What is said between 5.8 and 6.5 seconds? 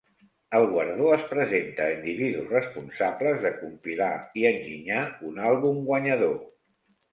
guanyador.